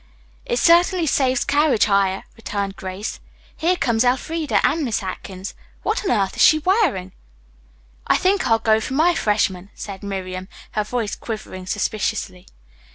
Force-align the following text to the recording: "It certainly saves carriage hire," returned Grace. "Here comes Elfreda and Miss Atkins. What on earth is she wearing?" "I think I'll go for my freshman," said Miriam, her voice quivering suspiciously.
"It 0.47 0.57
certainly 0.57 1.05
saves 1.05 1.45
carriage 1.45 1.85
hire," 1.85 2.23
returned 2.35 2.75
Grace. 2.75 3.19
"Here 3.55 3.75
comes 3.75 4.03
Elfreda 4.03 4.59
and 4.65 4.83
Miss 4.83 5.03
Atkins. 5.03 5.53
What 5.83 6.03
on 6.03 6.09
earth 6.09 6.35
is 6.37 6.41
she 6.43 6.57
wearing?" 6.57 7.11
"I 8.07 8.15
think 8.15 8.47
I'll 8.47 8.57
go 8.57 8.79
for 8.81 8.95
my 8.95 9.13
freshman," 9.13 9.69
said 9.75 10.01
Miriam, 10.01 10.47
her 10.71 10.83
voice 10.83 11.15
quivering 11.15 11.67
suspiciously. 11.67 12.47